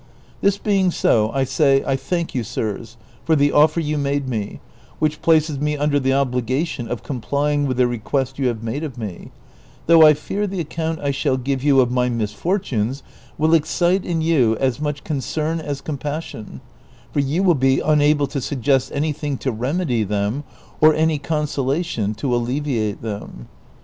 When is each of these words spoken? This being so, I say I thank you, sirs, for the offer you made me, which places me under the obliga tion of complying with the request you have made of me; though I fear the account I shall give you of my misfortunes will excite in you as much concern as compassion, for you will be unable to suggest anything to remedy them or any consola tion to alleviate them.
This 0.41 0.57
being 0.57 0.89
so, 0.89 1.29
I 1.31 1.43
say 1.43 1.83
I 1.85 1.95
thank 1.95 2.33
you, 2.33 2.43
sirs, 2.43 2.97
for 3.23 3.35
the 3.35 3.51
offer 3.51 3.79
you 3.79 3.99
made 3.99 4.27
me, 4.27 4.59
which 4.97 5.21
places 5.21 5.59
me 5.59 5.77
under 5.77 5.99
the 5.99 6.09
obliga 6.09 6.65
tion 6.65 6.87
of 6.87 7.03
complying 7.03 7.67
with 7.67 7.77
the 7.77 7.85
request 7.85 8.39
you 8.39 8.47
have 8.47 8.63
made 8.63 8.83
of 8.83 8.97
me; 8.97 9.29
though 9.85 10.03
I 10.03 10.15
fear 10.15 10.47
the 10.47 10.59
account 10.59 10.99
I 11.01 11.11
shall 11.11 11.37
give 11.37 11.63
you 11.63 11.79
of 11.81 11.91
my 11.91 12.09
misfortunes 12.09 13.03
will 13.37 13.53
excite 13.53 14.03
in 14.03 14.21
you 14.23 14.57
as 14.57 14.81
much 14.81 15.03
concern 15.03 15.59
as 15.59 15.81
compassion, 15.81 16.61
for 17.13 17.19
you 17.19 17.43
will 17.43 17.53
be 17.53 17.79
unable 17.79 18.25
to 18.25 18.41
suggest 18.41 18.91
anything 18.95 19.37
to 19.37 19.51
remedy 19.51 20.03
them 20.03 20.45
or 20.81 20.95
any 20.95 21.19
consola 21.19 21.85
tion 21.85 22.15
to 22.15 22.33
alleviate 22.35 23.03
them. 23.03 23.47